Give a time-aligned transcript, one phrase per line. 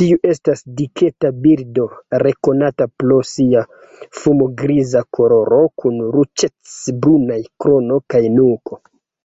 [0.00, 1.88] Tiu estas diketa birdo
[2.24, 3.66] rekonata pro sia
[4.22, 8.84] fumo-griza koloro kun ruĝec-brunaj krono kaj nuko.